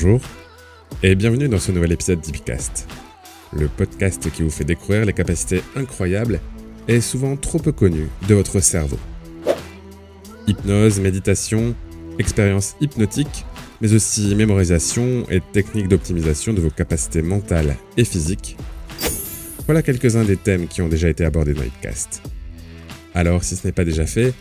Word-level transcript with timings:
Bonjour 0.00 0.20
et 1.02 1.16
bienvenue 1.16 1.48
dans 1.48 1.58
ce 1.58 1.72
nouvel 1.72 1.90
épisode 1.90 2.20
d'Hypcast, 2.20 2.86
le 3.52 3.66
podcast 3.66 4.30
qui 4.30 4.42
vous 4.42 4.50
fait 4.50 4.62
découvrir 4.62 5.04
les 5.04 5.12
capacités 5.12 5.60
incroyables 5.74 6.38
et 6.86 7.00
souvent 7.00 7.34
trop 7.34 7.58
peu 7.58 7.72
connues 7.72 8.06
de 8.28 8.36
votre 8.36 8.60
cerveau. 8.60 8.96
Hypnose, 10.46 11.00
méditation, 11.00 11.74
expérience 12.20 12.76
hypnotique, 12.80 13.44
mais 13.80 13.92
aussi 13.92 14.36
mémorisation 14.36 15.28
et 15.30 15.40
techniques 15.40 15.88
d'optimisation 15.88 16.52
de 16.52 16.60
vos 16.60 16.70
capacités 16.70 17.22
mentales 17.22 17.74
et 17.96 18.04
physiques. 18.04 18.56
Voilà 19.66 19.82
quelques-uns 19.82 20.22
des 20.22 20.36
thèmes 20.36 20.68
qui 20.68 20.80
ont 20.80 20.88
déjà 20.88 21.08
été 21.08 21.24
abordés 21.24 21.54
dans 21.54 21.64
Hypcast. 21.64 22.22
Alors 23.14 23.42
si 23.42 23.56
ce 23.56 23.66
n'est 23.66 23.72
pas 23.72 23.84
déjà 23.84 24.06
fait, 24.06 24.32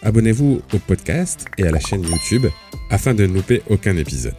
abonnez-vous 0.00 0.62
au 0.72 0.78
podcast 0.78 1.44
et 1.58 1.66
à 1.66 1.70
la 1.70 1.80
chaîne 1.80 2.02
YouTube 2.02 2.46
afin 2.88 3.12
de 3.12 3.26
ne 3.26 3.34
louper 3.34 3.60
aucun 3.68 3.98
épisode. 3.98 4.36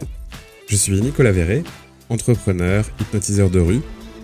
Je 0.66 0.76
suis 0.76 1.00
Nicolas 1.00 1.32
Verret, 1.32 1.62
entrepreneur, 2.08 2.84
hypnotiseur 2.98 3.50
de 3.50 3.60
rue, 3.60 3.80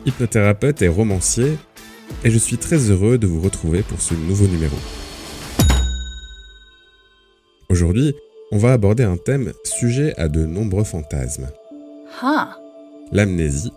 hypnothérapeute 0.06 0.80
et 0.80 0.88
romancier, 0.88 1.58
et 2.24 2.30
je 2.30 2.38
suis 2.38 2.56
très 2.56 2.90
heureux 2.90 3.18
de 3.18 3.26
vous 3.26 3.42
retrouver 3.42 3.82
pour 3.82 4.00
ce 4.00 4.14
nouveau 4.14 4.46
numéro. 4.46 4.76
Aujourd'hui, 7.68 8.14
on 8.52 8.58
va 8.58 8.72
aborder 8.72 9.04
un 9.04 9.18
thème 9.18 9.52
sujet 9.64 10.14
à 10.16 10.28
de 10.28 10.46
nombreux 10.46 10.84
fantasmes. 10.84 11.48
Ah, 12.22 12.56
L'amnésie 13.12 13.72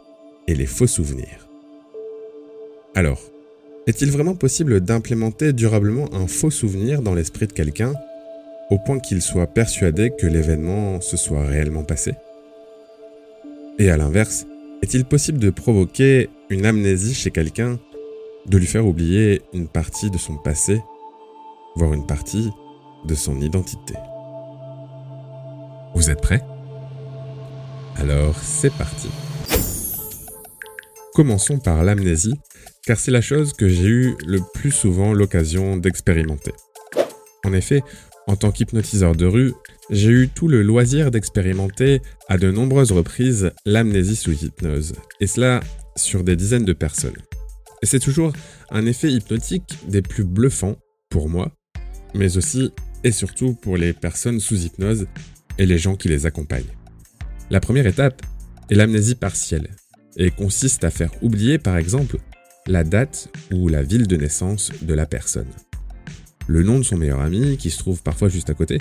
et 0.47 0.55
les 0.55 0.65
faux 0.65 0.87
souvenirs. 0.87 1.47
Alors, 2.95 3.21
est-il 3.87 4.09
vraiment 4.09 4.35
possible 4.35 4.79
d'implémenter 4.79 5.51
durablement 5.51 6.07
un 6.13 6.27
faux 6.27 6.51
souvenir 6.51 7.01
dans 7.01 7.13
l'esprit 7.13 7.47
de 7.47 7.53
quelqu'un 7.53 7.93
au 8.69 8.77
point 8.77 8.99
qu'il 8.99 9.21
soit 9.21 9.47
persuadé 9.47 10.11
que 10.17 10.27
l'événement 10.27 11.01
se 11.01 11.17
soit 11.17 11.45
réellement 11.45 11.83
passé? 11.83 12.13
Et 13.79 13.89
à 13.89 13.97
l'inverse, 13.97 14.45
est-il 14.83 15.03
possible 15.03 15.39
de 15.39 15.49
provoquer 15.49 16.29
une 16.49 16.65
amnésie 16.65 17.15
chez 17.15 17.31
quelqu'un, 17.31 17.79
de 18.45 18.57
lui 18.57 18.67
faire 18.67 18.85
oublier 18.85 19.41
une 19.51 19.67
partie 19.67 20.11
de 20.11 20.17
son 20.17 20.37
passé, 20.37 20.81
voire 21.75 21.93
une 21.93 22.05
partie 22.05 22.51
de 23.05 23.15
son 23.15 23.41
identité? 23.41 23.95
Vous 25.95 26.11
êtes 26.11 26.21
prêts? 26.21 26.43
Alors 27.95 28.37
c'est 28.37 28.73
parti. 28.73 29.09
Commençons 31.15 31.57
par 31.57 31.83
l'amnésie, 31.83 32.35
car 32.85 32.97
c'est 32.97 33.11
la 33.11 33.21
chose 33.21 33.53
que 33.53 33.67
j'ai 33.67 33.87
eu 33.87 34.15
le 34.25 34.39
plus 34.53 34.71
souvent 34.71 35.13
l'occasion 35.13 35.77
d'expérimenter. 35.77 36.53
En 37.43 37.53
effet, 37.53 37.81
en 38.27 38.35
tant 38.35 38.51
qu'hypnotiseur 38.51 39.15
de 39.15 39.25
rue, 39.25 39.53
j'ai 39.89 40.09
eu 40.09 40.29
tout 40.29 40.47
le 40.47 40.61
loisir 40.61 41.11
d'expérimenter 41.11 42.01
à 42.27 42.37
de 42.37 42.51
nombreuses 42.51 42.91
reprises 42.91 43.51
l'amnésie 43.65 44.15
sous 44.15 44.43
hypnose, 44.43 44.93
et 45.19 45.27
cela 45.27 45.61
sur 45.95 46.23
des 46.23 46.35
dizaines 46.35 46.65
de 46.65 46.73
personnes. 46.73 47.17
Et 47.81 47.85
c'est 47.85 47.99
toujours 47.99 48.31
un 48.69 48.85
effet 48.85 49.11
hypnotique 49.11 49.77
des 49.87 50.01
plus 50.01 50.23
bluffants 50.23 50.77
pour 51.09 51.29
moi, 51.29 51.51
mais 52.13 52.37
aussi 52.37 52.71
et 53.03 53.11
surtout 53.11 53.53
pour 53.53 53.75
les 53.75 53.91
personnes 53.93 54.39
sous 54.39 54.63
hypnose 54.63 55.07
et 55.57 55.65
les 55.65 55.77
gens 55.77 55.95
qui 55.95 56.07
les 56.07 56.25
accompagnent. 56.25 56.63
La 57.49 57.59
première 57.59 57.85
étape 57.85 58.21
est 58.69 58.75
l'amnésie 58.75 59.15
partielle, 59.15 59.69
et 60.17 60.31
consiste 60.31 60.83
à 60.83 60.91
faire 60.91 61.11
oublier 61.21 61.57
par 61.57 61.77
exemple 61.77 62.17
la 62.67 62.83
date 62.83 63.29
ou 63.51 63.67
la 63.67 63.83
ville 63.83 64.07
de 64.07 64.15
naissance 64.15 64.71
de 64.81 64.93
la 64.93 65.05
personne, 65.05 65.49
le 66.47 66.63
nom 66.63 66.77
de 66.77 66.83
son 66.83 66.97
meilleur 66.97 67.21
ami 67.21 67.57
qui 67.57 67.69
se 67.69 67.77
trouve 67.77 68.01
parfois 68.03 68.29
juste 68.29 68.49
à 68.49 68.53
côté, 68.53 68.77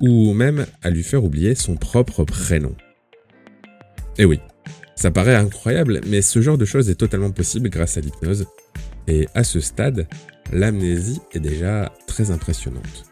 ou 0.00 0.32
même 0.32 0.66
à 0.82 0.90
lui 0.90 1.02
faire 1.02 1.24
oublier 1.24 1.54
son 1.54 1.76
propre 1.76 2.24
prénom. 2.24 2.74
Et 4.18 4.24
oui, 4.24 4.40
ça 4.96 5.10
paraît 5.10 5.34
incroyable, 5.34 6.00
mais 6.06 6.22
ce 6.22 6.40
genre 6.40 6.58
de 6.58 6.64
choses 6.64 6.90
est 6.90 6.94
totalement 6.94 7.30
possible 7.30 7.68
grâce 7.68 7.96
à 7.96 8.00
l'hypnose, 8.00 8.46
et 9.06 9.28
à 9.34 9.44
ce 9.44 9.60
stade, 9.60 10.08
l'amnésie 10.52 11.20
est 11.32 11.40
déjà 11.40 11.92
très 12.06 12.30
impressionnante. 12.30 13.04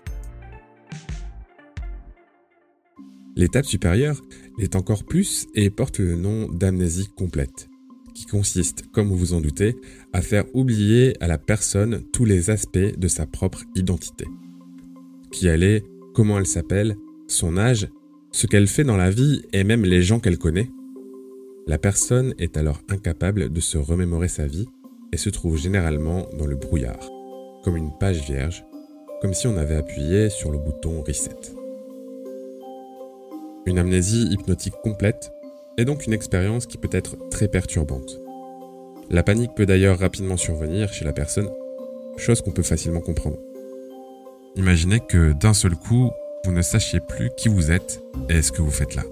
L'étape 3.35 3.65
supérieure 3.65 4.21
l'est 4.59 4.77
encore 4.77 5.05
plus 5.05 5.47
et 5.55 5.71
porte 5.71 5.99
le 5.99 6.17
nom 6.17 6.49
d'amnésie 6.53 7.09
complète, 7.17 7.69
qui 8.15 8.27
consiste, 8.27 8.85
comme 8.93 9.09
vous 9.09 9.17
vous 9.17 9.35
en 9.35 9.41
doutez, 9.41 9.77
à 10.13 10.23
faire 10.23 10.45
oublier 10.55 11.15
à 11.21 11.27
la 11.27 11.39
personne 11.39 12.03
tous 12.13 12.25
les 12.25 12.51
aspects 12.51 12.79
de 12.79 13.09
sa 13.09 13.27
propre 13.27 13.63
identité. 13.75 14.27
Qui 15.31 15.47
elle 15.47 15.63
est, 15.63 15.85
comment 16.15 16.39
elle 16.39 16.47
s'appelle, 16.47 16.97
son 17.27 17.57
âge, 17.57 17.89
ce 18.33 18.47
qu'elle 18.47 18.67
fait 18.67 18.85
dans 18.85 18.97
la 18.97 19.11
vie 19.11 19.43
et 19.53 19.65
même 19.65 19.85
les 19.85 20.03
gens 20.03 20.21
qu'elle 20.21 20.39
connaît. 20.39 20.71
La 21.67 21.79
personne 21.79 22.35
est 22.39 22.57
alors 22.57 22.81
incapable 22.89 23.53
de 23.53 23.61
se 23.61 23.79
remémorer 23.79 24.29
sa 24.29 24.47
vie 24.47 24.67
et 25.13 25.17
se 25.17 25.31
trouve 25.31 25.59
généralement 25.59 26.27
dans 26.39 26.47
le 26.47 26.57
brouillard, 26.57 27.09
comme 27.63 27.77
une 27.77 27.93
page 27.99 28.25
vierge, 28.27 28.65
comme 29.21 29.35
si 29.35 29.47
on 29.47 29.57
avait 29.57 29.77
appuyé 29.77 30.31
sur 30.31 30.51
le 30.51 30.59
bouton 30.59 31.03
Reset. 31.03 31.55
Une 33.67 33.79
amnésie 33.79 34.27
hypnotique 34.33 34.75
complète 34.83 35.31
est 35.79 35.85
donc 35.85 36.07
une 36.07 36.13
expérience 36.13 36.67
qui 36.67 36.79
peut 36.79 36.89
être 36.93 37.17
très 37.31 37.49
perturbante. 37.49 38.19
La 39.11 39.23
panique 39.23 39.55
peut 39.55 39.67
d'ailleurs 39.67 39.99
rapidement 39.99 40.37
survenir 40.37 40.93
chez 40.93 41.05
la 41.05 41.13
personne, 41.13 41.49
chose 42.17 42.41
qu'on 42.41 42.53
peut 42.53 42.63
facilement 42.63 43.01
comprendre. 43.01 43.39
Imaginez 44.57 45.01
que 45.01 45.33
d'un 45.33 45.55
seul 45.55 45.75
coup, 45.77 46.11
vous 46.45 46.53
ne 46.53 46.63
sachiez 46.63 47.01
plus 47.01 47.31
qui 47.37 47.49
vous 47.49 47.71
êtes 47.71 48.03
et 48.29 48.43
ce 48.43 48.53
que 48.53 48.63
vous 48.63 48.71
faites 48.71 48.95
là. 48.95 49.03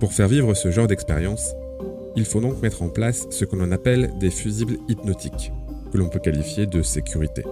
Pour 0.00 0.12
faire 0.12 0.28
vivre 0.28 0.54
ce 0.54 0.70
genre 0.70 0.86
d'expérience, 0.86 1.54
il 2.16 2.24
faut 2.24 2.40
donc 2.40 2.60
mettre 2.62 2.82
en 2.82 2.88
place 2.88 3.26
ce 3.30 3.44
que 3.44 3.56
l'on 3.56 3.72
appelle 3.72 4.12
des 4.18 4.30
fusibles 4.30 4.76
hypnotiques, 4.88 5.52
que 5.92 5.98
l'on 5.98 6.08
peut 6.08 6.18
qualifier 6.18 6.66
de 6.66 6.82
sécurité. 6.82 7.42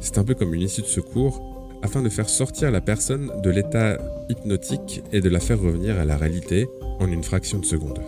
C'est 0.00 0.18
un 0.18 0.24
peu 0.24 0.34
comme 0.34 0.54
une 0.54 0.62
issue 0.62 0.82
de 0.82 0.86
secours 0.86 1.40
afin 1.82 2.02
de 2.02 2.08
faire 2.08 2.28
sortir 2.28 2.70
la 2.70 2.80
personne 2.80 3.30
de 3.42 3.50
l'état 3.50 3.98
hypnotique 4.28 5.02
et 5.12 5.20
de 5.20 5.28
la 5.28 5.40
faire 5.40 5.60
revenir 5.60 5.98
à 5.98 6.04
la 6.04 6.16
réalité 6.16 6.66
en 7.00 7.10
une 7.10 7.24
fraction 7.24 7.58
de 7.58 7.64
seconde. 7.64 8.00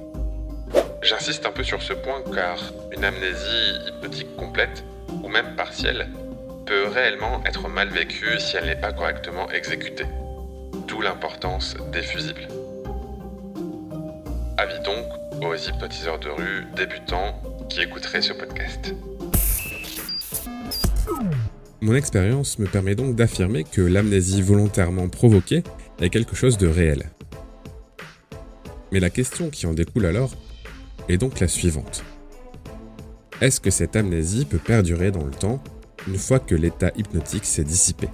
J'insiste 1.03 1.47
un 1.47 1.53
peu 1.53 1.63
sur 1.63 1.83
ce 1.83 1.93
point 1.93 2.23
car 2.35 2.59
une 2.97 3.05
amnésie 3.05 3.89
hypnotique 3.89 4.35
complète, 4.37 4.85
ou 5.23 5.29
même 5.29 5.55
partielle, 5.57 6.09
peut 6.67 6.89
réellement 6.89 7.43
être 7.45 7.69
mal 7.69 7.89
vécue 7.91 8.41
si 8.41 8.57
elle 8.57 8.67
n'est 8.67 8.81
pas 8.81 8.93
correctement 8.93 9.49
exécutée. 9.51 10.07
D'où 10.89 11.01
l'importance 11.01 11.77
des 11.93 12.03
fusibles. 12.03 12.49
Avis 14.59 14.81
donc 14.81 15.07
aux 15.43 15.55
hypnotiseurs 15.55 16.19
de 16.19 16.29
rue 16.29 16.67
débutants 16.75 17.41
qui 17.69 17.83
écouteraient 17.83 18.23
ce 18.23 18.33
podcast. 18.33 18.95
Mon 21.83 21.95
expérience 21.95 22.59
me 22.59 22.67
permet 22.67 22.95
donc 22.95 23.17
d'affirmer 23.17 23.63
que 23.63 23.83
l'amnésie 23.83 24.41
volontairement 24.41 25.09
provoquée 25.11 25.63
est 26.01 26.09
quelque 26.09 26.35
chose 26.35 26.57
de 26.57 26.67
réel. 26.67 27.11
Mais 28.93 29.01
la 29.01 29.11
question 29.11 29.51
qui 29.51 29.67
en 29.67 29.75
découle 29.75 30.07
alors 30.07 30.33
est 31.11 31.19
donc 31.19 31.39
la 31.39 31.49
suivante. 31.49 32.03
Est-ce 33.43 33.61
que 33.61 33.71
cette 33.71 33.95
amnésie 33.95 34.47
peut 34.47 34.59
perdurer 34.59 35.11
dans 35.11 35.25
le 35.25 35.33
temps 35.33 35.63
une 36.09 36.17
fois 36.17 36.39
que 36.39 36.55
l'état 36.55 36.93
hypnotique 36.97 37.45
s'est 37.45 37.65
dissipé? 37.65 38.09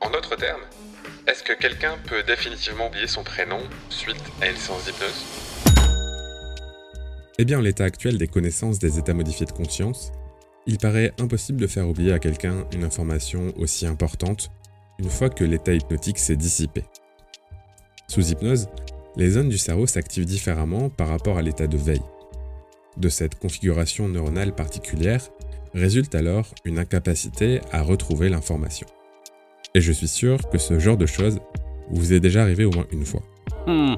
En 0.00 0.10
d'autres 0.10 0.34
termes, 0.34 0.62
est-ce 1.28 1.44
que 1.44 1.52
quelqu'un 1.52 1.94
peut 2.08 2.24
définitivement 2.26 2.88
oublier 2.88 3.06
son 3.06 3.22
prénom 3.22 3.60
suite 3.90 4.16
à 4.40 4.48
une 4.48 4.56
séance 4.56 4.84
d'hypnose? 4.86 5.24
Eh 7.38 7.44
bien, 7.44 7.58
en 7.58 7.62
l'état 7.62 7.84
actuel 7.84 8.18
des 8.18 8.26
connaissances 8.26 8.80
des 8.80 8.98
états 8.98 9.14
modifiés 9.14 9.46
de 9.46 9.52
conscience, 9.52 10.10
il 10.66 10.78
paraît 10.78 11.12
impossible 11.18 11.60
de 11.60 11.66
faire 11.66 11.88
oublier 11.88 12.12
à 12.12 12.18
quelqu'un 12.18 12.64
une 12.72 12.84
information 12.84 13.52
aussi 13.56 13.86
importante 13.86 14.50
une 14.98 15.10
fois 15.10 15.28
que 15.28 15.44
l'état 15.44 15.72
hypnotique 15.72 16.18
s'est 16.18 16.36
dissipé. 16.36 16.84
Sous 18.08 18.30
hypnose, 18.30 18.68
les 19.16 19.30
zones 19.30 19.48
du 19.48 19.58
cerveau 19.58 19.86
s'activent 19.86 20.24
différemment 20.24 20.88
par 20.88 21.08
rapport 21.08 21.38
à 21.38 21.42
l'état 21.42 21.66
de 21.66 21.76
veille. 21.76 22.02
De 22.96 23.08
cette 23.08 23.38
configuration 23.38 24.08
neuronale 24.08 24.54
particulière 24.54 25.22
résulte 25.74 26.14
alors 26.14 26.46
une 26.64 26.78
incapacité 26.78 27.60
à 27.72 27.82
retrouver 27.82 28.28
l'information. 28.28 28.86
Et 29.74 29.80
je 29.80 29.92
suis 29.92 30.08
sûr 30.08 30.38
que 30.50 30.58
ce 30.58 30.78
genre 30.78 30.98
de 30.98 31.06
choses 31.06 31.40
vous 31.88 32.12
est 32.12 32.20
déjà 32.20 32.42
arrivé 32.42 32.64
au 32.64 32.70
moins 32.70 32.86
une 32.92 33.06
fois. 33.06 33.22
Hmm. 33.66 33.94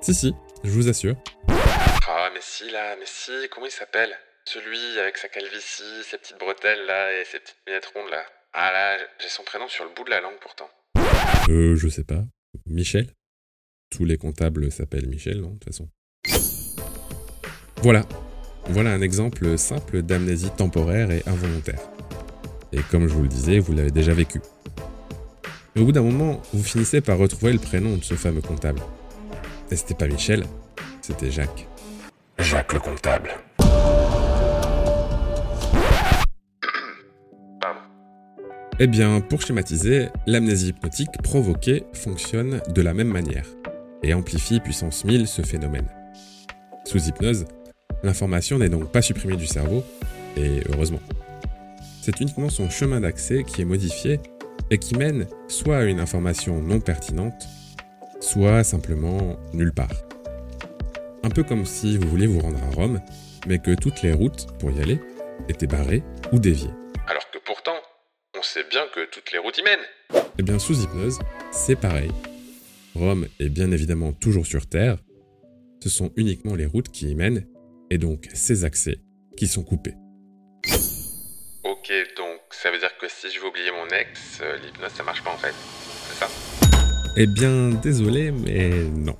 Si 0.00 0.14
si, 0.14 0.34
je 0.62 0.70
vous 0.70 0.88
assure. 0.88 1.16
Ah, 1.48 2.30
mais 2.32 2.40
si, 2.40 2.70
là, 2.70 2.94
mais 2.98 3.06
si, 3.06 3.32
comment 3.50 3.66
il 3.66 3.72
s'appelle? 3.72 4.10
Celui 4.50 4.98
avec 4.98 5.18
sa 5.18 5.28
calvitie, 5.28 5.82
ses 6.04 6.16
petites 6.16 6.38
bretelles, 6.38 6.86
là, 6.86 7.12
et 7.12 7.24
ses 7.26 7.38
petites 7.38 7.58
lunettes 7.66 7.92
rondes, 7.94 8.08
là. 8.10 8.24
Ah, 8.54 8.72
là, 8.72 8.96
j'ai 9.20 9.28
son 9.28 9.42
prénom 9.42 9.68
sur 9.68 9.84
le 9.84 9.90
bout 9.94 10.04
de 10.04 10.10
la 10.10 10.22
langue, 10.22 10.38
pourtant. 10.40 10.70
Euh, 11.50 11.76
je 11.76 11.86
sais 11.86 12.04
pas. 12.04 12.24
Michel? 12.64 13.08
Tous 13.90 14.06
les 14.06 14.16
comptables 14.16 14.72
s'appellent 14.72 15.06
Michel, 15.06 15.42
non, 15.42 15.50
de 15.50 15.58
toute 15.58 15.64
façon. 15.64 15.90
Voilà. 17.82 18.06
Voilà 18.68 18.92
un 18.92 19.02
exemple 19.02 19.58
simple 19.58 20.00
d'amnésie 20.00 20.50
temporaire 20.56 21.10
et 21.10 21.22
involontaire. 21.26 21.80
Et 22.72 22.80
comme 22.90 23.06
je 23.06 23.12
vous 23.12 23.24
le 23.24 23.28
disais, 23.28 23.58
vous 23.58 23.74
l'avez 23.74 23.90
déjà 23.90 24.14
vécu. 24.14 24.40
Mais 25.76 25.82
au 25.82 25.84
bout 25.84 25.92
d'un 25.92 26.00
moment, 26.00 26.40
vous 26.54 26.64
finissez 26.64 27.02
par 27.02 27.18
retrouver 27.18 27.52
le 27.52 27.58
prénom 27.58 27.98
de 27.98 28.02
ce 28.02 28.14
fameux 28.14 28.40
comptable. 28.40 28.80
Et 29.70 29.76
c'était 29.76 29.92
pas 29.92 30.06
Michel, 30.06 30.46
c'était 31.02 31.30
Jacques. 31.30 31.66
Jacques 32.38 32.72
le 32.72 32.80
comptable. 32.80 33.34
Eh 38.80 38.86
bien, 38.86 39.20
pour 39.20 39.42
schématiser, 39.42 40.08
l'amnésie 40.28 40.68
hypnotique 40.68 41.20
provoquée 41.20 41.82
fonctionne 41.92 42.60
de 42.72 42.80
la 42.80 42.94
même 42.94 43.08
manière 43.08 43.46
et 44.04 44.14
amplifie 44.14 44.60
puissance 44.60 45.04
1000 45.04 45.26
ce 45.26 45.42
phénomène. 45.42 45.88
Sous 46.84 47.08
hypnose, 47.08 47.46
l'information 48.04 48.56
n'est 48.58 48.68
donc 48.68 48.92
pas 48.92 49.02
supprimée 49.02 49.36
du 49.36 49.48
cerveau, 49.48 49.82
et 50.36 50.62
heureusement. 50.72 51.00
C'est 52.00 52.20
uniquement 52.20 52.50
son 52.50 52.70
chemin 52.70 53.00
d'accès 53.00 53.42
qui 53.42 53.62
est 53.62 53.64
modifié 53.64 54.20
et 54.70 54.78
qui 54.78 54.94
mène 54.94 55.26
soit 55.48 55.78
à 55.78 55.84
une 55.84 55.98
information 55.98 56.62
non 56.62 56.78
pertinente, 56.78 57.48
soit 58.20 58.62
simplement 58.62 59.40
nulle 59.52 59.72
part. 59.72 60.04
Un 61.24 61.30
peu 61.30 61.42
comme 61.42 61.66
si 61.66 61.96
vous 61.96 62.08
vouliez 62.08 62.28
vous 62.28 62.38
rendre 62.38 62.62
à 62.62 62.74
Rome, 62.76 63.00
mais 63.48 63.58
que 63.58 63.74
toutes 63.74 64.02
les 64.02 64.12
routes 64.12 64.46
pour 64.60 64.70
y 64.70 64.80
aller 64.80 65.00
étaient 65.48 65.66
barrées 65.66 66.04
ou 66.32 66.38
déviées. 66.38 66.70
Sait 68.48 68.64
bien 68.70 68.86
que 68.94 69.04
toutes 69.10 69.30
les 69.32 69.38
routes 69.38 69.58
y 69.58 69.62
mènent. 69.62 70.24
Eh 70.38 70.42
bien, 70.42 70.58
sous 70.58 70.82
hypnose, 70.82 71.18
c'est 71.52 71.76
pareil. 71.76 72.10
Rome 72.94 73.26
est 73.38 73.50
bien 73.50 73.70
évidemment 73.72 74.12
toujours 74.12 74.46
sur 74.46 74.66
Terre. 74.66 74.96
Ce 75.82 75.90
sont 75.90 76.12
uniquement 76.16 76.54
les 76.54 76.64
routes 76.64 76.88
qui 76.88 77.10
y 77.10 77.14
mènent, 77.14 77.46
et 77.90 77.98
donc 77.98 78.28
ses 78.32 78.64
accès, 78.64 79.00
qui 79.36 79.48
sont 79.48 79.62
coupés. 79.62 79.94
Ok, 81.62 81.92
donc 82.16 82.40
ça 82.50 82.70
veut 82.70 82.78
dire 82.78 82.96
que 82.98 83.06
si 83.08 83.30
je 83.30 83.38
veux 83.40 83.48
oublier 83.48 83.70
mon 83.70 83.86
ex, 83.94 84.40
euh, 84.40 84.56
l'hypnose 84.64 84.92
ça 84.92 85.02
marche 85.02 85.22
pas 85.22 85.30
en 85.30 85.36
fait. 85.36 85.54
C'est 86.08 86.24
ça? 86.24 86.28
Eh 87.16 87.26
bien, 87.26 87.70
désolé, 87.82 88.30
mais 88.30 88.70
non. 88.84 89.16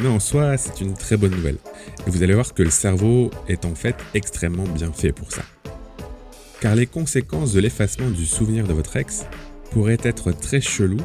Mais 0.00 0.08
en 0.08 0.18
soi, 0.18 0.56
c'est 0.56 0.80
une 0.80 0.94
très 0.94 1.16
bonne 1.16 1.30
nouvelle. 1.30 1.58
Et 2.06 2.10
vous 2.10 2.24
allez 2.24 2.34
voir 2.34 2.52
que 2.52 2.62
le 2.64 2.70
cerveau 2.70 3.30
est 3.48 3.64
en 3.64 3.76
fait 3.76 3.94
extrêmement 4.14 4.64
bien 4.64 4.92
fait 4.92 5.12
pour 5.12 5.30
ça. 5.30 5.42
Car 6.62 6.76
les 6.76 6.86
conséquences 6.86 7.52
de 7.54 7.58
l'effacement 7.58 8.08
du 8.08 8.24
souvenir 8.24 8.68
de 8.68 8.72
votre 8.72 8.96
ex 8.96 9.26
pourraient 9.72 9.98
être 10.04 10.30
très 10.30 10.60
cheloues, 10.60 11.04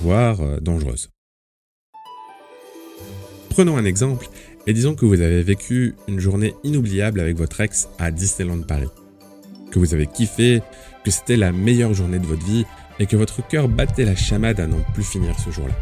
voire 0.00 0.40
euh, 0.40 0.58
dangereuses. 0.58 1.10
Prenons 3.50 3.76
un 3.76 3.84
exemple 3.84 4.26
et 4.66 4.72
disons 4.72 4.96
que 4.96 5.06
vous 5.06 5.20
avez 5.20 5.44
vécu 5.44 5.94
une 6.08 6.18
journée 6.18 6.56
inoubliable 6.64 7.20
avec 7.20 7.36
votre 7.36 7.60
ex 7.60 7.88
à 8.00 8.10
Disneyland 8.10 8.62
Paris. 8.62 8.88
Que 9.70 9.78
vous 9.78 9.94
avez 9.94 10.08
kiffé, 10.08 10.60
que 11.04 11.12
c'était 11.12 11.36
la 11.36 11.52
meilleure 11.52 11.94
journée 11.94 12.18
de 12.18 12.26
votre 12.26 12.44
vie 12.44 12.64
et 12.98 13.06
que 13.06 13.16
votre 13.16 13.46
cœur 13.46 13.68
battait 13.68 14.04
la 14.04 14.16
chamade 14.16 14.58
à 14.58 14.66
n'en 14.66 14.80
plus 14.92 15.04
finir 15.04 15.38
ce 15.38 15.52
jour-là. 15.52 15.74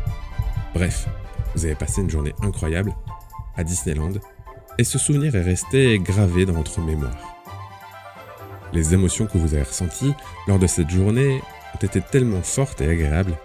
Bref, 0.75 1.09
vous 1.55 1.65
avez 1.65 1.77
passé 1.77 2.03
une 2.03 2.11
journée 2.11 2.35
incroyable 2.43 2.93
à 3.57 3.65
Disneyland 3.65 4.13
et 4.77 4.85
ce 4.85 4.99
souvenir 4.99 5.35
est 5.35 5.43
resté 5.43 5.99
gravé 5.99 6.45
dans 6.45 6.53
votre 6.53 6.83
mémoire. 6.83 7.38
Les 8.73 8.93
émotions 8.93 9.27
que 9.27 9.39
vous 9.39 9.55
avez 9.55 9.63
ressenties 9.63 10.15
lors 10.47 10.59
de 10.59 10.67
cette 10.67 10.91
journée 10.91 11.43
ont 11.75 11.87
été 11.87 12.01
tellement 12.01 12.43
fortes 12.43 12.81
et 12.81 12.91
agréables 12.91 13.37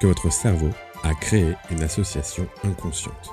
que 0.00 0.06
votre 0.06 0.30
cerveau 0.30 0.70
a 1.02 1.14
créé 1.14 1.54
une 1.70 1.82
association 1.82 2.48
inconsciente. 2.64 3.30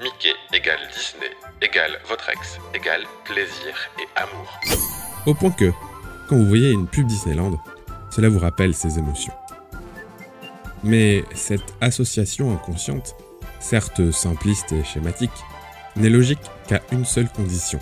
Mickey 0.00 0.34
égale 0.52 0.80
Disney 0.94 1.30
égale 1.60 1.98
votre 2.08 2.28
ex 2.30 2.58
égale 2.74 3.04
plaisir 3.24 3.74
et 3.98 4.06
amour. 4.16 4.60
Au 5.26 5.34
point 5.34 5.50
que, 5.50 5.70
quand 6.28 6.36
vous 6.36 6.46
voyez 6.46 6.72
une 6.72 6.86
pub 6.86 7.06
Disneyland, 7.06 7.58
cela 8.10 8.28
vous 8.28 8.38
rappelle 8.38 8.74
ces 8.74 8.98
émotions. 8.98 9.34
Mais 10.82 11.24
cette 11.34 11.74
association 11.80 12.52
inconsciente, 12.52 13.16
certes 13.60 14.10
simpliste 14.10 14.72
et 14.72 14.84
schématique, 14.84 15.30
n'est 15.96 16.10
logique 16.10 16.40
qu'à 16.68 16.80
une 16.92 17.04
seule 17.04 17.28
condition. 17.28 17.80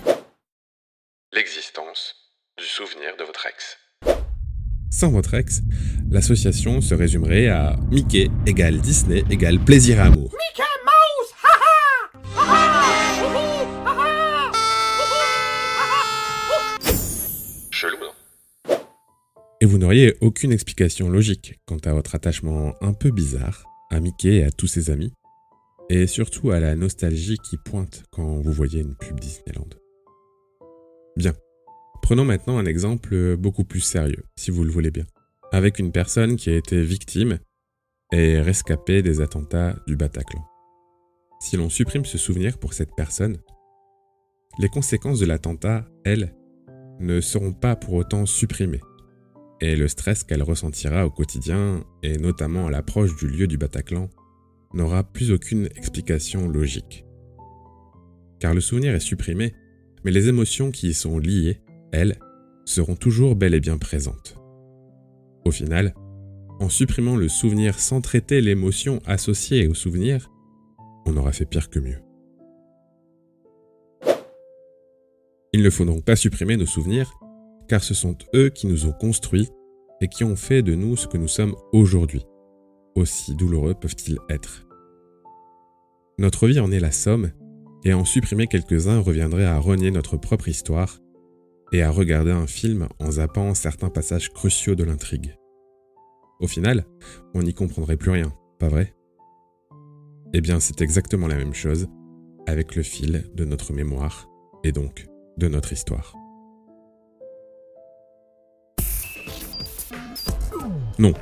L'existence 1.33 2.22
du 2.63 2.69
souvenir 2.69 3.17
de 3.19 3.25
votre 3.25 3.45
ex. 3.45 3.77
Sans 4.89 5.11
votre 5.11 5.33
ex, 5.33 5.59
l'association 6.09 6.79
se 6.79 6.95
résumerait 6.95 7.49
à 7.49 7.75
Mickey 7.91 8.29
égale 8.45 8.79
Disney 8.79 9.25
égale 9.29 9.59
plaisir 9.59 9.97
et 9.97 10.01
amour. 10.01 10.33
Chelou, 17.69 17.97
non 17.99 18.77
Et 19.59 19.65
vous 19.65 19.77
n'auriez 19.77 20.15
aucune 20.21 20.53
explication 20.53 21.09
logique 21.09 21.59
quant 21.65 21.79
à 21.83 21.91
votre 21.91 22.15
attachement 22.15 22.75
un 22.79 22.93
peu 22.93 23.11
bizarre 23.11 23.65
à 23.91 23.99
Mickey 23.99 24.35
et 24.35 24.43
à 24.45 24.51
tous 24.51 24.67
ses 24.67 24.89
amis, 24.89 25.11
et 25.89 26.07
surtout 26.07 26.51
à 26.51 26.61
la 26.61 26.75
nostalgie 26.77 27.37
qui 27.43 27.57
pointe 27.65 28.03
quand 28.09 28.39
vous 28.39 28.53
voyez 28.53 28.79
une 28.79 28.95
pub 28.95 29.19
Disneyland. 29.19 29.69
Bien. 31.17 31.33
Prenons 32.03 32.25
maintenant 32.25 32.57
un 32.57 32.65
exemple 32.65 33.37
beaucoup 33.37 33.63
plus 33.63 33.79
sérieux, 33.79 34.25
si 34.35 34.51
vous 34.51 34.65
le 34.65 34.71
voulez 34.71 34.91
bien, 34.91 35.05
avec 35.53 35.79
une 35.79 35.93
personne 35.93 36.35
qui 36.35 36.49
a 36.49 36.55
été 36.57 36.83
victime 36.83 37.39
et 38.11 38.41
rescapée 38.41 39.01
des 39.01 39.21
attentats 39.21 39.77
du 39.87 39.95
Bataclan. 39.95 40.43
Si 41.39 41.55
l'on 41.55 41.69
supprime 41.69 42.03
ce 42.03 42.17
souvenir 42.17 42.57
pour 42.57 42.73
cette 42.73 42.93
personne, 42.97 43.37
les 44.59 44.67
conséquences 44.67 45.19
de 45.19 45.25
l'attentat, 45.25 45.85
elles, 46.03 46.35
ne 46.99 47.21
seront 47.21 47.53
pas 47.53 47.77
pour 47.77 47.93
autant 47.93 48.25
supprimées. 48.25 48.81
Et 49.61 49.77
le 49.77 49.87
stress 49.87 50.25
qu'elle 50.25 50.43
ressentira 50.43 51.05
au 51.05 51.09
quotidien, 51.09 51.85
et 52.03 52.17
notamment 52.17 52.67
à 52.67 52.71
l'approche 52.71 53.15
du 53.15 53.27
lieu 53.27 53.47
du 53.47 53.57
Bataclan, 53.57 54.09
n'aura 54.73 55.05
plus 55.05 55.31
aucune 55.31 55.67
explication 55.77 56.49
logique. 56.49 57.05
Car 58.41 58.53
le 58.53 58.59
souvenir 58.59 58.93
est 58.93 58.99
supprimé, 58.99 59.53
mais 60.03 60.11
les 60.11 60.27
émotions 60.27 60.69
qui 60.69 60.89
y 60.89 60.93
sont 60.93 61.17
liées, 61.17 61.61
elles, 61.93 62.19
seront 62.65 62.95
toujours 62.95 63.35
bel 63.35 63.53
et 63.53 63.59
bien 63.59 63.77
présentes. 63.77 64.35
Au 65.45 65.51
final, 65.51 65.93
en 66.59 66.69
supprimant 66.69 67.15
le 67.15 67.27
souvenir 67.27 67.79
sans 67.79 68.01
traiter 68.01 68.41
l'émotion 68.41 69.01
associée 69.05 69.67
au 69.67 69.73
souvenir, 69.73 70.29
on 71.05 71.17
aura 71.17 71.31
fait 71.31 71.45
pire 71.45 71.69
que 71.69 71.79
mieux. 71.79 71.99
Il 75.51 75.61
ne 75.61 75.69
faut 75.69 75.85
donc 75.85 76.03
pas 76.03 76.15
supprimer 76.15 76.57
nos 76.57 76.65
souvenirs, 76.65 77.13
car 77.67 77.83
ce 77.83 77.93
sont 77.93 78.17
eux 78.33 78.49
qui 78.49 78.67
nous 78.67 78.87
ont 78.87 78.91
construits 78.91 79.49
et 80.01 80.07
qui 80.07 80.23
ont 80.23 80.35
fait 80.35 80.63
de 80.63 80.73
nous 80.73 80.95
ce 80.95 81.07
que 81.07 81.17
nous 81.17 81.27
sommes 81.27 81.55
aujourd'hui. 81.71 82.25
Aussi 82.95 83.35
douloureux 83.35 83.73
peuvent-ils 83.73 84.17
être. 84.29 84.67
Notre 86.17 86.47
vie 86.47 86.59
en 86.59 86.71
est 86.71 86.79
la 86.79 86.91
somme, 86.91 87.31
et 87.83 87.93
en 87.93 88.05
supprimer 88.05 88.47
quelques-uns 88.47 88.99
reviendrait 88.99 89.45
à 89.45 89.59
renier 89.59 89.91
notre 89.91 90.15
propre 90.15 90.47
histoire 90.47 91.02
et 91.73 91.81
à 91.81 91.89
regarder 91.89 92.31
un 92.31 92.45
film 92.45 92.87
en 92.99 93.11
zappant 93.11 93.53
certains 93.55 93.89
passages 93.89 94.31
cruciaux 94.31 94.75
de 94.75 94.83
l'intrigue. 94.83 95.35
Au 96.39 96.47
final, 96.47 96.85
on 97.33 97.41
n'y 97.41 97.53
comprendrait 97.53 97.97
plus 97.97 98.11
rien, 98.11 98.31
pas 98.59 98.69
vrai? 98.69 98.93
Eh 100.33 100.41
bien, 100.41 100.59
c'est 100.59 100.81
exactement 100.81 101.27
la 101.27 101.35
même 101.35 101.53
chose 101.53 101.87
avec 102.47 102.75
le 102.75 102.83
fil 102.83 103.25
de 103.33 103.43
notre 103.43 103.73
mémoire 103.73 104.29
et 104.63 104.71
donc 104.71 105.07
de 105.37 105.47
notre 105.47 105.73
histoire. 105.73 106.13
Non, 110.99 111.13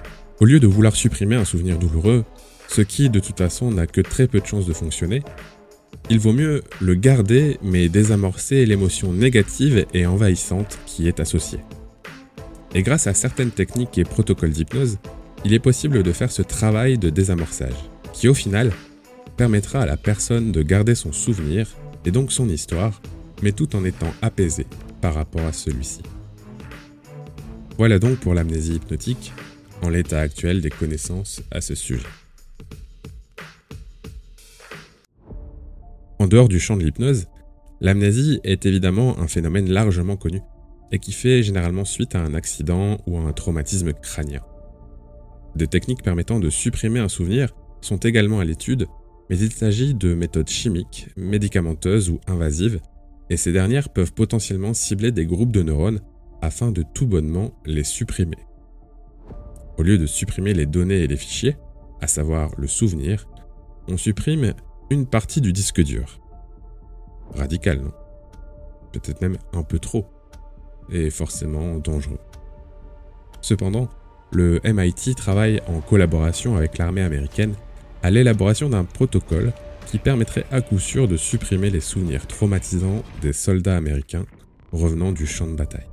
au 0.41 0.45
lieu 0.45 0.59
de 0.59 0.67
vouloir 0.67 0.95
supprimer 0.95 1.35
un 1.35 1.45
souvenir 1.45 1.79
douloureux, 1.79 2.25
ce 2.67 2.81
qui 2.81 3.09
de 3.09 3.19
toute 3.21 3.37
façon 3.37 3.71
n'a 3.71 3.87
que 3.87 4.01
très 4.01 4.27
peu 4.27 4.41
de 4.41 4.45
chances 4.45 4.65
de 4.65 4.73
fonctionner, 4.73 5.23
il 6.09 6.19
vaut 6.19 6.33
mieux 6.33 6.61
le 6.79 6.95
garder 6.95 7.57
mais 7.61 7.89
désamorcer 7.89 8.65
l'émotion 8.65 9.13
négative 9.13 9.85
et 9.93 10.05
envahissante 10.05 10.79
qui 10.85 11.07
est 11.07 11.19
associée. 11.19 11.59
Et 12.73 12.83
grâce 12.83 13.07
à 13.07 13.13
certaines 13.13 13.51
techniques 13.51 13.97
et 13.97 14.03
protocoles 14.03 14.51
d'hypnose, 14.51 14.97
il 15.43 15.53
est 15.53 15.59
possible 15.59 16.03
de 16.03 16.11
faire 16.11 16.31
ce 16.31 16.41
travail 16.41 16.97
de 16.97 17.09
désamorçage, 17.09 17.73
qui 18.13 18.27
au 18.27 18.33
final 18.33 18.71
permettra 19.37 19.81
à 19.81 19.85
la 19.85 19.97
personne 19.97 20.51
de 20.51 20.61
garder 20.61 20.95
son 20.95 21.11
souvenir 21.11 21.67
et 22.05 22.11
donc 22.11 22.31
son 22.31 22.47
histoire, 22.47 23.01
mais 23.41 23.51
tout 23.51 23.75
en 23.75 23.83
étant 23.83 24.13
apaisée 24.21 24.67
par 25.01 25.15
rapport 25.15 25.45
à 25.45 25.53
celui-ci. 25.53 26.01
Voilà 27.77 27.99
donc 27.99 28.19
pour 28.19 28.33
l'amnésie 28.33 28.75
hypnotique, 28.75 29.33
en 29.81 29.89
l'état 29.89 30.19
actuel 30.19 30.61
des 30.61 30.69
connaissances 30.69 31.41
à 31.49 31.61
ce 31.61 31.73
sujet. 31.73 32.05
En 36.21 36.27
dehors 36.27 36.49
du 36.49 36.59
champ 36.59 36.77
de 36.77 36.83
l'hypnose, 36.83 37.25
l'amnésie 37.79 38.39
est 38.43 38.67
évidemment 38.67 39.17
un 39.17 39.27
phénomène 39.27 39.67
largement 39.67 40.17
connu 40.17 40.39
et 40.91 40.99
qui 40.99 41.13
fait 41.13 41.41
généralement 41.41 41.83
suite 41.83 42.13
à 42.13 42.21
un 42.21 42.35
accident 42.35 42.99
ou 43.07 43.17
à 43.17 43.21
un 43.21 43.33
traumatisme 43.33 43.91
crânien. 43.91 44.41
Des 45.55 45.65
techniques 45.65 46.03
permettant 46.03 46.39
de 46.39 46.51
supprimer 46.51 46.99
un 46.99 47.07
souvenir 47.07 47.55
sont 47.81 47.97
également 47.97 48.39
à 48.39 48.45
l'étude, 48.45 48.85
mais 49.31 49.39
il 49.39 49.51
s'agit 49.51 49.95
de 49.95 50.13
méthodes 50.13 50.47
chimiques, 50.47 51.07
médicamenteuses 51.17 52.11
ou 52.11 52.19
invasives, 52.27 52.81
et 53.31 53.35
ces 53.37 53.51
dernières 53.51 53.89
peuvent 53.89 54.13
potentiellement 54.13 54.75
cibler 54.75 55.11
des 55.11 55.25
groupes 55.25 55.51
de 55.51 55.63
neurones 55.63 56.01
afin 56.43 56.71
de 56.71 56.83
tout 56.93 57.07
bonnement 57.07 57.51
les 57.65 57.83
supprimer. 57.83 58.37
Au 59.79 59.81
lieu 59.81 59.97
de 59.97 60.05
supprimer 60.05 60.53
les 60.53 60.67
données 60.67 61.01
et 61.01 61.07
les 61.07 61.17
fichiers, 61.17 61.57
à 61.99 62.05
savoir 62.05 62.51
le 62.59 62.67
souvenir, 62.67 63.27
on 63.87 63.97
supprime 63.97 64.53
partie 65.05 65.41
du 65.41 65.53
disque 65.53 65.81
dur. 65.81 66.19
Radical, 67.33 67.79
non? 67.79 67.93
Peut-être 68.91 69.21
même 69.21 69.37
un 69.53 69.63
peu 69.63 69.79
trop. 69.79 70.05
Et 70.91 71.09
forcément 71.09 71.77
dangereux. 71.77 72.19
Cependant, 73.41 73.89
le 74.31 74.59
MIT 74.63 75.15
travaille 75.15 75.61
en 75.67 75.79
collaboration 75.79 76.57
avec 76.57 76.77
l'armée 76.77 77.01
américaine 77.01 77.55
à 78.03 78.11
l'élaboration 78.11 78.69
d'un 78.69 78.83
protocole 78.83 79.53
qui 79.85 79.97
permettrait 79.97 80.45
à 80.51 80.61
coup 80.61 80.79
sûr 80.79 81.07
de 81.07 81.17
supprimer 81.17 81.69
les 81.69 81.79
souvenirs 81.79 82.27
traumatisants 82.27 83.03
des 83.21 83.33
soldats 83.33 83.77
américains 83.77 84.25
revenant 84.71 85.11
du 85.11 85.25
champ 85.25 85.47
de 85.47 85.55
bataille. 85.55 85.87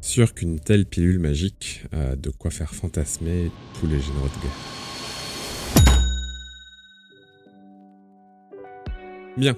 Sûr 0.00 0.34
qu'une 0.34 0.58
telle 0.58 0.84
pilule 0.84 1.18
magique 1.18 1.84
a 1.92 2.16
de 2.16 2.30
quoi 2.30 2.50
faire 2.50 2.74
fantasmer 2.74 3.50
tous 3.78 3.86
les 3.86 4.00
généraux 4.00 4.28
de 4.28 4.42
guerre. 4.42 4.91
Bien. 9.36 9.54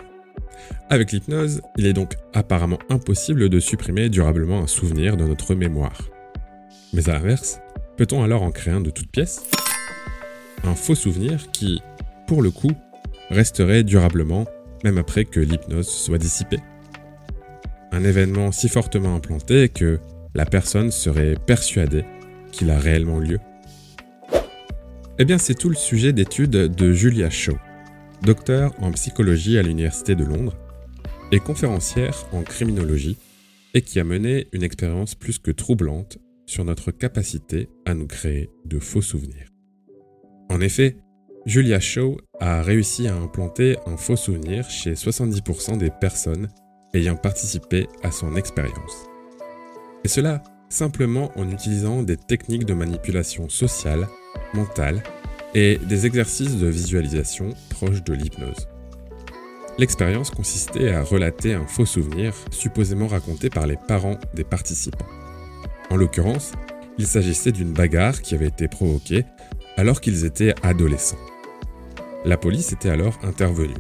Avec 0.89 1.13
l'hypnose, 1.13 1.61
il 1.77 1.87
est 1.87 1.93
donc 1.93 2.15
apparemment 2.33 2.79
impossible 2.89 3.49
de 3.49 3.61
supprimer 3.61 4.09
durablement 4.09 4.61
un 4.61 4.67
souvenir 4.67 5.17
de 5.17 5.25
notre 5.25 5.55
mémoire. 5.55 6.09
Mais 6.93 7.09
à 7.09 7.15
l'inverse, 7.15 7.61
peut-on 7.97 8.23
alors 8.23 8.43
en 8.43 8.51
créer 8.51 8.73
un 8.73 8.81
de 8.81 8.91
toutes 8.91 9.11
pièces? 9.11 9.43
Un 10.63 10.75
faux 10.75 10.95
souvenir 10.95 11.51
qui, 11.51 11.83
pour 12.27 12.41
le 12.41 12.51
coup, 12.51 12.71
resterait 13.31 13.83
durablement 13.83 14.47
même 14.85 14.99
après 14.99 15.25
que 15.25 15.41
l'hypnose 15.41 15.89
soit 15.89 16.19
dissipée? 16.19 16.61
Un 17.91 18.05
événement 18.05 18.53
si 18.53 18.69
fortement 18.69 19.15
implanté 19.15 19.69
que 19.69 19.99
la 20.35 20.45
personne 20.45 20.91
serait 20.91 21.37
persuadée 21.47 22.05
qu'il 22.53 22.71
a 22.71 22.79
réellement 22.79 23.19
lieu? 23.19 23.41
Eh 25.19 25.25
bien, 25.25 25.39
c'est 25.39 25.55
tout 25.55 25.69
le 25.69 25.77
sujet 25.77 26.13
d'étude 26.13 26.51
de 26.51 26.93
Julia 26.93 27.31
Shaw, 27.31 27.57
docteur 28.25 28.73
en 28.81 28.91
psychologie 28.93 29.59
à 29.59 29.63
l'Université 29.63 30.15
de 30.15 30.25
Londres 30.25 30.57
et 31.31 31.41
conférencière 31.41 32.27
en 32.33 32.43
criminologie, 32.43 33.19
et 33.75 33.83
qui 33.83 33.99
a 33.99 34.05
mené 34.05 34.47
une 34.53 34.63
expérience 34.63 35.15
plus 35.15 35.39
que 35.39 35.51
troublante 35.51 36.19
sur 36.47 36.65
notre 36.65 36.93
capacité 36.93 37.69
à 37.85 37.95
nous 37.95 38.07
créer 38.07 38.51
de 38.65 38.79
faux 38.79 39.03
souvenirs. 39.03 39.49
En 40.49 40.61
effet, 40.61 40.97
Julia 41.45 41.81
Shaw 41.81 42.19
a 42.41 42.63
réussi 42.63 43.09
à 43.09 43.17
implanter 43.17 43.77
un 43.87 43.97
faux 43.97 44.17
souvenir 44.17 44.71
chez 44.71 44.95
70% 44.95 45.77
des 45.77 45.91
personnes 45.91 46.49
ayant 46.95 47.17
participé 47.17 47.89
à 48.03 48.13
son 48.13 48.37
expérience. 48.37 49.07
Et 50.05 50.09
cela 50.09 50.43
simplement 50.69 51.33
en 51.37 51.51
utilisant 51.51 52.03
des 52.03 52.17
techniques 52.17 52.65
de 52.65 52.75
manipulation 52.75 53.49
sociale, 53.49 54.07
mentale 54.55 55.03
et 55.55 55.79
des 55.79 56.07
exercices 56.07 56.57
de 56.57 56.67
visualisation 56.67 57.51
proches 57.71 58.03
de 58.03 58.13
l'hypnose. 58.13 58.69
L'expérience 59.79 60.31
consistait 60.31 60.91
à 60.91 61.03
relater 61.03 61.55
un 61.55 61.67
faux 61.67 61.87
souvenir 61.87 62.35
supposément 62.51 63.09
raconté 63.09 63.51
par 63.51 63.67
les 63.67 63.77
parents 63.77 64.19
des 64.35 64.45
participants. 64.45 65.07
En 65.91 65.97
l'occurrence, 65.97 66.53
il 66.99 67.07
s'agissait 67.07 67.53
d'une 67.53 67.73
bagarre 67.73 68.23
qui 68.23 68.35
avait 68.35 68.49
été 68.49 68.69
provoquée 68.69 69.25
alors 69.77 70.01
qu'ils 70.01 70.25
étaient 70.25 70.55
adolescents. 70.63 71.19
La 72.25 72.37
police 72.37 72.73
était 72.73 72.91
alors 72.91 73.19
intervenue. 73.23 73.75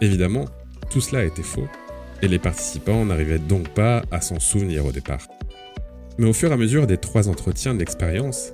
Évidemment, 0.00 0.46
tout 0.90 1.00
cela 1.00 1.24
était 1.24 1.42
faux, 1.42 1.68
et 2.20 2.28
les 2.28 2.38
participants 2.38 3.04
n'arrivaient 3.04 3.38
donc 3.38 3.68
pas 3.68 4.02
à 4.10 4.20
s'en 4.20 4.40
souvenir 4.40 4.84
au 4.84 4.92
départ. 4.92 5.26
Mais 6.18 6.26
au 6.26 6.32
fur 6.32 6.50
et 6.50 6.54
à 6.54 6.56
mesure 6.56 6.86
des 6.86 6.98
trois 6.98 7.28
entretiens 7.28 7.74
d'expérience, 7.74 8.52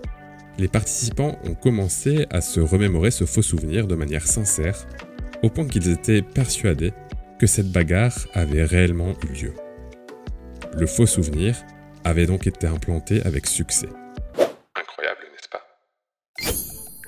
les 0.59 0.69
participants 0.69 1.39
ont 1.45 1.55
commencé 1.55 2.27
à 2.31 2.41
se 2.41 2.61
remémorer 2.61 3.11
ce 3.11 3.25
faux 3.25 3.43
souvenir 3.43 3.87
de 3.87 3.95
manière 3.95 4.27
sincère, 4.27 4.87
au 5.43 5.51
point 5.51 5.67
qu'ils 5.67 5.89
étaient 5.89 6.23
persuadés 6.23 6.93
que 7.39 7.47
cette 7.47 7.73
bagarre 7.73 8.27
avait 8.35 8.65
réellement 8.65 9.15
eu 9.25 9.45
lieu. 9.45 9.55
Le 10.75 10.87
faux 10.87 11.07
souvenir 11.07 11.57
avait 12.05 12.27
donc 12.27 12.47
été 12.47 12.67
implanté 12.67 13.23
avec 13.23 13.47
succès. 13.47 13.89
Incroyable, 14.75 15.21
n'est-ce 15.33 15.49
pas? 15.49 15.63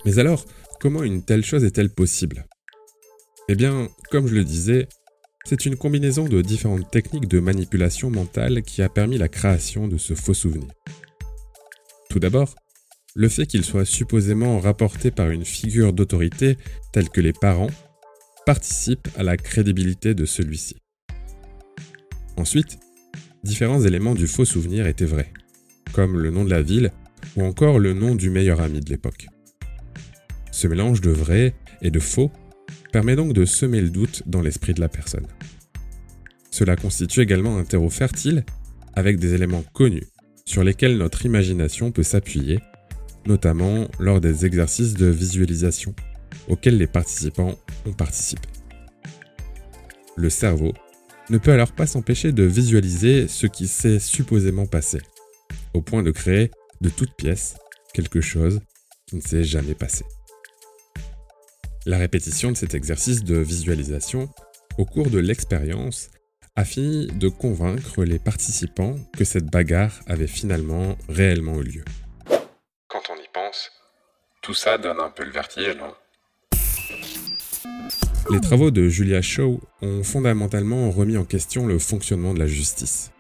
Mais 0.05 0.19
alors, 0.19 0.45
Comment 0.83 1.05
une 1.05 1.23
telle 1.23 1.45
chose 1.45 1.63
est-elle 1.63 1.91
possible? 1.91 2.45
Eh 3.49 3.55
bien, 3.55 3.89
comme 4.11 4.27
je 4.27 4.35
le 4.35 4.43
disais, 4.43 4.89
c'est 5.45 5.65
une 5.65 5.77
combinaison 5.77 6.25
de 6.25 6.43
différentes 6.43 6.91
techniques 6.91 7.29
de 7.29 7.39
manipulation 7.39 8.11
mentale 8.11 8.63
qui 8.63 8.83
a 8.83 8.89
permis 8.89 9.17
la 9.17 9.29
création 9.29 9.87
de 9.87 9.97
ce 9.97 10.15
faux 10.15 10.35
souvenir. 10.35 10.73
Tout 12.11 12.19
d'abord, 12.19 12.57
le 13.15 13.29
fait 13.29 13.47
qu'il 13.47 13.65
soit 13.65 13.85
supposément 13.85 14.59
rapporté 14.59 15.11
par 15.11 15.31
une 15.31 15.45
figure 15.45 15.93
d'autorité 15.93 16.57
telle 16.93 17.11
que 17.11 17.21
les 17.21 17.33
parents 17.33 17.71
participe 18.47 19.09
à 19.17 19.23
la 19.23 19.37
crédibilité 19.37 20.15
de 20.15 20.25
celui-ci. 20.25 20.77
Ensuite, 22.37 22.79
différents 23.45 23.83
éléments 23.83 24.15
du 24.15 24.27
faux 24.27 24.45
souvenir 24.45 24.87
étaient 24.87 25.05
vrais, 25.05 25.33
comme 25.93 26.19
le 26.19 26.31
nom 26.31 26.45
de 26.45 26.51
la 26.51 26.63
ville 26.63 26.91
ou 27.37 27.43
encore 27.43 27.79
le 27.79 27.93
nom 27.93 28.15
du 28.15 28.31
meilleur 28.31 28.61
ami 28.61 28.81
de 28.81 28.91
l'époque. 28.91 29.27
Ce 30.51 30.67
mélange 30.67 31.01
de 31.01 31.11
vrai 31.11 31.55
et 31.83 31.91
de 31.91 32.01
faux 32.01 32.31
permet 32.93 33.17
donc 33.17 33.33
de 33.33 33.45
semer 33.45 33.81
le 33.81 33.91
doute 33.91 34.23
dans 34.27 34.43
l'esprit 34.43 34.75
de 34.75 34.81
la 34.81 34.89
personne. 34.89 35.27
Cela 36.51 36.77
constitue 36.77 37.21
également 37.21 37.59
un 37.59 37.65
terreau 37.65 37.89
fertile 37.89 38.45
avec 38.95 39.19
des 39.19 39.35
éléments 39.35 39.65
connus 39.73 40.07
sur 40.45 40.65
lesquels 40.65 40.99
notre 40.99 41.25
imagination 41.25 41.93
peut 41.93 42.03
s'appuyer, 42.03 42.61
notamment 43.27 43.89
lors 43.99 44.21
des 44.21 44.47
exercices 44.47 44.95
de 44.95 45.07
visualisation 45.07 45.95
auxquels 46.49 46.79
les 46.79 46.87
participants 46.87 47.57
ont 47.87 47.93
participé. 47.93 48.49
Le 50.17 50.31
cerveau 50.31 50.73
ne 51.31 51.39
peut 51.39 51.53
alors 51.53 51.73
pas 51.73 51.87
s'empêcher 51.87 52.33
de 52.33 52.43
visualiser 52.43 53.29
ce 53.29 53.47
qui 53.47 53.69
s'est 53.69 53.99
supposément 53.99 54.67
passé, 54.67 55.01
au 55.75 55.81
point 55.81 56.03
de 56.03 56.11
créer 56.11 56.51
de 56.81 56.91
toutes 56.91 57.15
pièces 57.15 57.57
quelque 57.95 58.21
chose 58.21 58.61
qui 59.07 59.17
ne 59.17 59.21
s'est 59.21 59.45
jamais 59.45 59.75
passé. 59.75 60.05
La 61.87 61.99
répétition 61.99 62.53
de 62.53 62.57
cet 62.57 62.75
exercice 62.75 63.25
de 63.25 63.37
visualisation 63.37 64.29
au 64.79 64.85
cours 64.85 65.11
de 65.11 65.19
l'expérience 65.19 66.11
a 66.55 66.65
fini 66.65 67.07
de 67.07 67.29
convaincre 67.29 68.05
les 68.05 68.19
participants 68.19 68.97
que 69.17 69.25
cette 69.25 69.51
bagarre 69.51 70.01
avait 70.07 70.27
finalement 70.27 70.97
réellement 71.09 71.61
eu 71.61 71.65
lieu. 71.65 71.85
Quand 72.89 73.03
on 73.11 73.17
y 73.17 73.29
pense, 73.33 73.71
tout 74.43 74.55
ça 74.55 74.77
donne 74.77 75.01
un 75.01 75.09
peu 75.09 75.25
le 75.25 75.31
vertige, 75.31 75.77
non? 75.77 75.95
Les 78.31 78.41
travaux 78.41 78.71
de 78.71 78.89
Julia 78.89 79.23
Shaw 79.23 79.61
ont 79.83 80.03
fondamentalement 80.03 80.91
remis 80.91 81.17
en 81.17 81.25
question 81.25 81.67
le 81.67 81.79
fonctionnement 81.79 82.35
de 82.35 82.39
la 82.39 82.47
justice. 82.47 83.13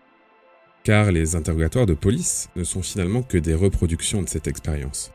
Car 0.84 1.12
les 1.12 1.36
interrogatoires 1.36 1.86
de 1.86 1.94
police 1.94 2.48
ne 2.56 2.64
sont 2.64 2.82
finalement 2.82 3.22
que 3.22 3.38
des 3.38 3.54
reproductions 3.54 4.22
de 4.22 4.28
cette 4.28 4.48
expérience. 4.48 5.12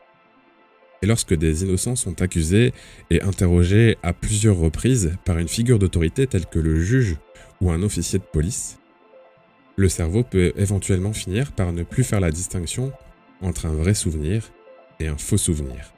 Et 1.02 1.06
lorsque 1.06 1.34
des 1.34 1.62
innocents 1.62 1.96
sont 1.96 2.22
accusés 2.22 2.72
et 3.10 3.22
interrogés 3.22 3.98
à 4.02 4.12
plusieurs 4.12 4.56
reprises 4.56 5.16
par 5.24 5.38
une 5.38 5.48
figure 5.48 5.78
d'autorité 5.78 6.26
telle 6.26 6.46
que 6.46 6.58
le 6.58 6.80
juge 6.80 7.16
ou 7.60 7.70
un 7.70 7.82
officier 7.82 8.18
de 8.18 8.24
police, 8.24 8.78
le 9.76 9.88
cerveau 9.88 10.24
peut 10.24 10.52
éventuellement 10.56 11.12
finir 11.12 11.52
par 11.52 11.72
ne 11.72 11.82
plus 11.82 12.02
faire 12.02 12.20
la 12.20 12.30
distinction 12.30 12.92
entre 13.40 13.66
un 13.66 13.74
vrai 13.74 13.94
souvenir 13.94 14.42
et 15.00 15.06
un 15.06 15.18
faux 15.18 15.36
souvenir. 15.36 15.92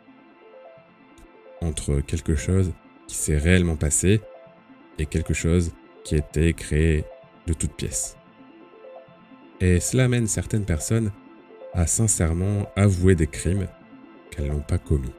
Entre 1.63 2.01
quelque 2.01 2.37
chose 2.37 2.73
qui 3.07 3.17
s'est 3.17 3.39
réellement 3.39 3.77
passé 3.77 4.21
et 4.99 5.07
quelque 5.07 5.35
chose 5.35 5.73
qui 6.05 6.17
été 6.17 6.53
créé 6.55 7.05
de 7.47 7.53
toutes 7.53 7.75
pièces. 7.75 8.17
Et 9.61 9.81
cela 9.81 10.05
amène 10.05 10.27
certaines 10.27 10.65
personnes 10.65 11.13
à 11.75 11.87
sincèrement 11.87 12.71
avouer 12.77 13.15
des 13.15 13.27
crimes 13.27 13.67
qu'elles 14.31 14.49
n'ont 14.49 14.61
pas 14.61 14.79
commis. 14.79 15.13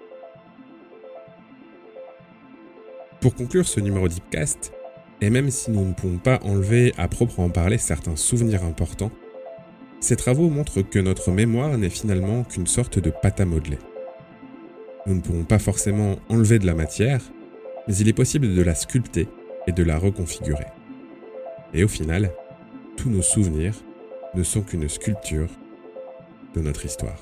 Pour 3.20 3.36
conclure 3.36 3.68
ce 3.68 3.80
numéro 3.80 4.08
d'Ipcast, 4.08 4.74
et 5.22 5.30
même 5.30 5.52
si 5.52 5.70
nous 5.70 5.86
ne 5.86 5.94
pouvons 5.94 6.18
pas 6.18 6.40
enlever 6.44 6.94
à 6.98 7.08
proprement 7.08 7.50
parler 7.50 7.78
certains 7.78 8.16
souvenirs 8.16 8.64
importants, 8.64 9.12
ces 10.00 10.16
travaux 10.16 10.50
montrent 10.50 10.82
que 10.82 10.98
notre 10.98 11.30
mémoire 11.30 11.78
n'est 11.78 11.92
finalement 11.92 12.44
qu'une 12.44 12.66
sorte 12.66 12.98
de 12.98 13.12
pâte 13.12 13.40
à 13.40 13.46
modeler. 13.46 13.78
Nous 15.08 15.15
ne 15.15 15.22
pouvons 15.22 15.43
pas 15.43 15.60
forcément 15.60 16.17
enlever 16.29 16.60
de 16.60 16.65
la 16.65 16.75
matière, 16.75 17.22
mais 17.88 17.96
il 17.96 18.08
est 18.08 18.13
possible 18.13 18.53
de 18.53 18.62
la 18.62 18.75
sculpter 18.75 19.27
et 19.67 19.72
de 19.72 19.84
la 19.84 19.98
reconfigurer. 19.98 20.67
Et 21.74 21.84
au 21.84 21.88
final, 21.88 22.31
tous 22.98 23.10
nos 23.10 23.24
souvenirs 23.24 23.74
ne 24.36 24.43
sont 24.43 24.62
qu'une 24.62 24.88
sculpture 24.88 25.50
de 26.53 26.62
notre 26.62 26.86
histoire. 26.86 27.17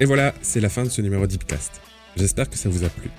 Et 0.00 0.04
voilà, 0.04 0.32
c'est 0.42 0.60
la 0.60 0.68
fin 0.68 0.84
de 0.84 0.88
ce 0.88 1.02
numéro 1.02 1.26
d'Ipcast. 1.26 1.80
J'espère 2.16 2.48
que 2.48 2.56
ça 2.56 2.68
vous 2.68 2.84
a 2.84 2.88
plu. 2.88 3.10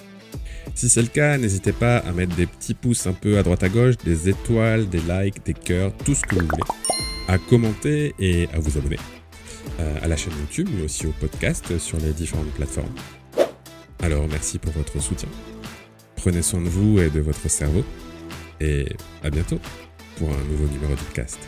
Si 0.74 0.88
c'est 0.88 1.02
le 1.02 1.10
cas, 1.10 1.38
n'hésitez 1.38 1.74
pas 1.74 1.98
à 1.98 2.14
mettre 2.14 2.36
des 2.36 2.46
petits 2.46 2.74
pouces 2.74 3.06
un 3.08 3.14
peu 3.14 3.38
à 3.38 3.44
droite 3.44 3.64
à 3.64 3.70
gauche, 3.70 3.98
des 3.98 4.30
étoiles, 4.30 4.88
des 4.88 5.02
likes, 5.02 5.44
des 5.46 5.54
cœurs, 5.54 5.92
tout 6.06 6.16
ce 6.16 6.22
que 6.22 6.36
vous 6.36 6.48
voulez. 6.48 6.64
À 7.28 7.38
commenter 7.38 8.16
et 8.18 8.48
à 8.54 8.60
vous 8.60 8.78
abonner 8.78 8.98
à 10.02 10.08
la 10.08 10.16
chaîne 10.16 10.34
YouTube, 10.40 10.70
mais 10.74 10.84
aussi 10.84 11.08
au 11.08 11.12
podcast 11.12 11.78
sur 11.78 11.98
les 12.00 12.12
différentes 12.12 12.52
plateformes. 12.52 12.94
Alors 14.02 14.28
merci 14.28 14.58
pour 14.58 14.72
votre 14.74 15.00
soutien. 15.02 15.30
Prenez 16.16 16.42
soin 16.42 16.62
de 16.62 16.70
vous 16.70 17.00
et 17.00 17.10
de 17.10 17.20
votre 17.20 17.50
cerveau. 17.50 17.84
Et 18.60 18.88
à 19.24 19.30
bientôt 19.30 19.60
pour 20.18 20.30
un 20.30 20.44
nouveau 20.50 20.68
numéro 20.68 20.94
de 20.94 21.00
podcast. 21.00 21.40